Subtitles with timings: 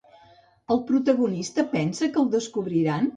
[0.75, 3.07] El protagonista pensa que el descobriran?